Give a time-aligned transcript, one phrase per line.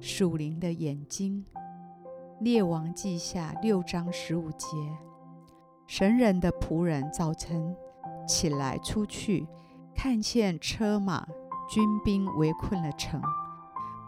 [0.00, 1.44] 属灵的眼睛。
[2.40, 4.66] 列王记下六章十五节，
[5.86, 7.76] 神人的仆人早晨
[8.26, 9.46] 起来出去，
[9.94, 11.28] 看见车马。
[11.72, 13.22] 军兵围困了城，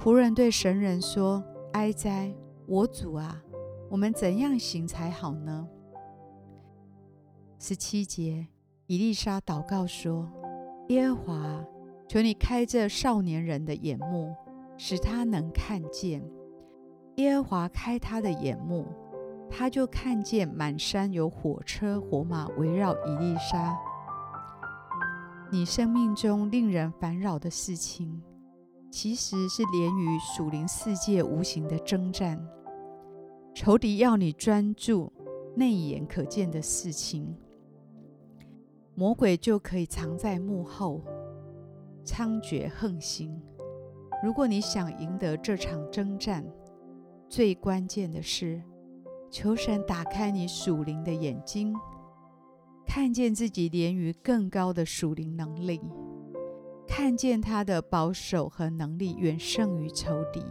[0.00, 1.44] 仆人对神人说
[1.74, 2.34] ：“哀哉，
[2.66, 3.40] 我主啊，
[3.88, 5.68] 我们怎样行才好呢？”
[7.60, 8.48] 十七节，
[8.88, 10.28] 以利沙祷告说
[10.90, 11.64] ：“耶和华，
[12.08, 14.34] 求你开这少年人的眼目，
[14.76, 16.22] 使他能看见。”
[17.16, 18.86] 耶和华开他的眼目，
[19.50, 23.76] 他就看见满山有火车火马围绕以利沙。
[25.50, 28.22] 你生命中令人烦扰的事情，
[28.90, 32.42] 其实是连于属灵世界无形的征战。
[33.54, 35.12] 仇敌要你专注
[35.54, 37.36] 内眼可见的事情，
[38.94, 41.02] 魔鬼就可以藏在幕后，
[42.02, 43.38] 猖獗横行。
[44.22, 46.44] 如果你想赢得这场征战，
[47.28, 48.62] 最关键的是，
[49.30, 51.74] 求神打开你属灵的眼睛。
[52.86, 55.80] 看见自己连于更高的属灵能力，
[56.86, 60.44] 看见他的保守和能力远胜于仇敌。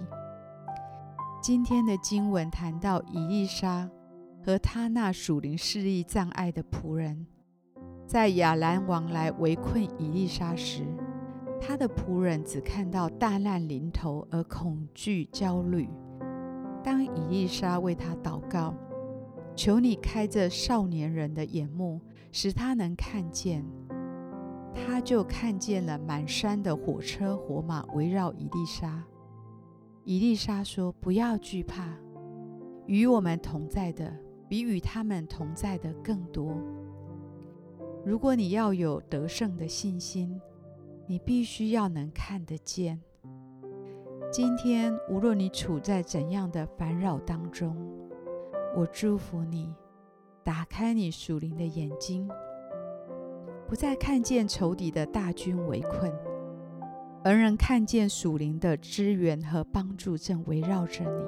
[1.42, 3.90] 今天的经文谈到以利沙
[4.44, 7.28] 和他那属灵视力障碍的仆人，
[8.06, 10.84] 在亚兰王来围困以利沙时，
[11.62, 15.88] 他的仆人只看到大难临头而恐惧焦虑。
[16.84, 18.74] 当以利沙为他祷告，
[19.56, 22.02] 求你开这少年人的眼目。
[22.34, 23.62] 使他能看见，
[24.74, 29.04] 他就看见了满山的火车火马围绕以利沙。
[30.06, 31.94] 以利沙说：“不要惧怕，
[32.86, 34.18] 与我们同在的
[34.48, 36.58] 比与他们同在的更多。
[38.06, 40.40] 如果你要有得胜的信心，
[41.12, 42.98] 你必须要能看得见。
[44.32, 47.76] 今天无论你处在怎样的烦扰当中，
[48.78, 49.76] 我祝福你。”
[50.42, 52.30] 打开你属灵的眼睛，
[53.68, 56.10] 不再看见仇敌的大军围困，
[57.26, 61.26] 而能看见属灵的支援和帮助正围绕着你。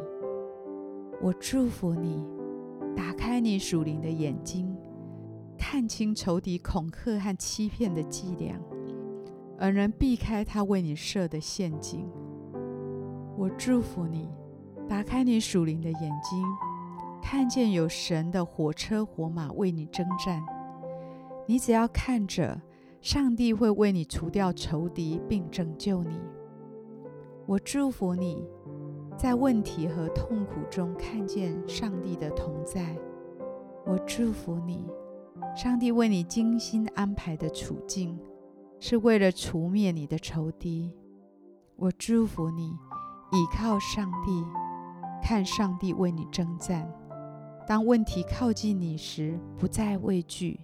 [1.22, 2.26] 我祝福你，
[2.96, 4.74] 打开你属灵的眼睛，
[5.58, 8.58] 看清仇敌恐吓和欺骗的伎俩，
[9.58, 12.10] 而能避开他为你设的陷阱。
[13.38, 14.30] 我祝福你，
[14.88, 16.44] 打开你属灵的眼睛。
[17.22, 20.44] 看见有神的火车火马为你征战，
[21.48, 22.62] 你只要看着，
[23.02, 26.20] 上帝会为你除掉仇敌并拯救你。
[27.46, 28.46] 我祝福你，
[29.18, 32.96] 在问题和痛苦中看见上帝的同在。
[33.86, 34.86] 我祝福你，
[35.56, 38.20] 上帝为你精心安排的处境，
[38.86, 40.92] 是为了除灭你的仇敌。
[41.78, 42.72] 我祝福你，
[43.32, 44.44] 倚靠上帝，
[45.24, 46.94] 看上帝为你征战。
[47.66, 50.60] 当问题靠近你时，不再畏惧，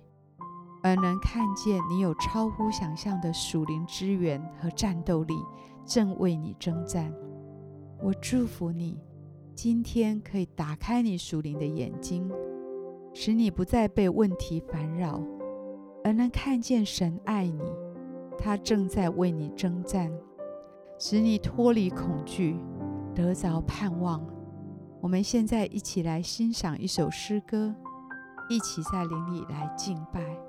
[0.84, 5.36] 而能看见你有超乎想象的属灵资源和战斗力，
[5.86, 7.13] 正为你征战。
[8.03, 9.00] 我祝福你，
[9.56, 12.30] 今天可以打开你属灵的眼睛，
[13.13, 15.24] 使你不再被问题烦扰，
[16.03, 17.63] 而能看见神爱你，
[18.39, 20.09] 他正在为你征战，
[20.97, 22.57] 使你脱离恐惧，
[23.13, 24.25] 得着盼望。
[25.01, 27.75] 我们现在一起来欣赏一首诗歌，
[28.50, 30.49] 一起在灵里来敬拜。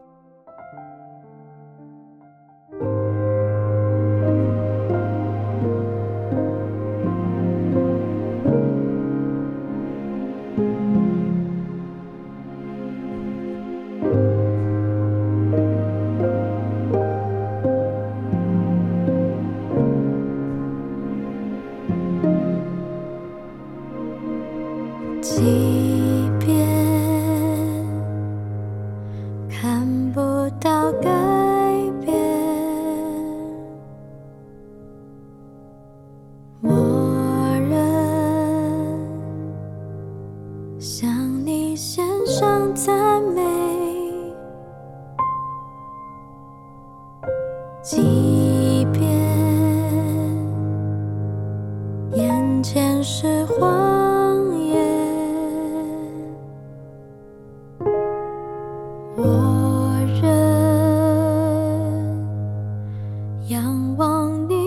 [25.40, 25.89] 你
[63.50, 64.59] 仰望你。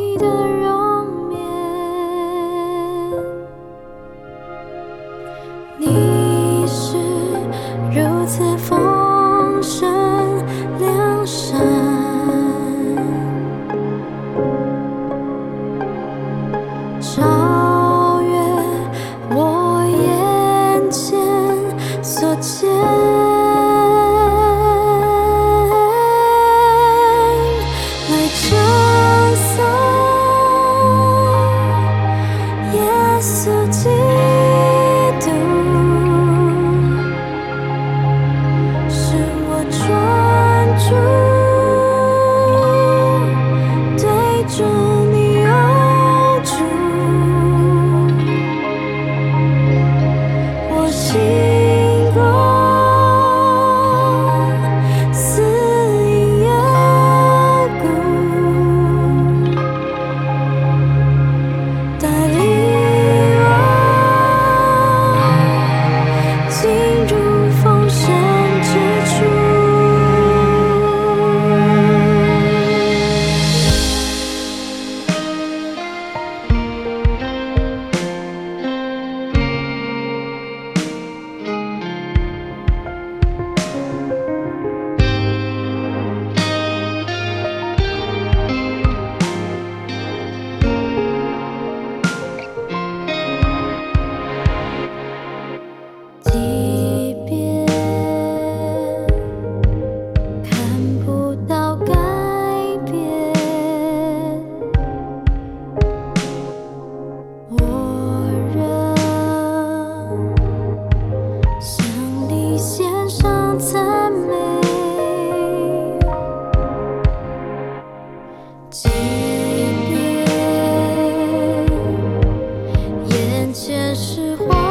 [123.53, 124.62] 前世化